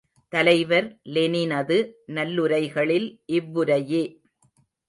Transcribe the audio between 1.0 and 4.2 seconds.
லெனினது நல்லுரைகளில், இவ்வுரையே.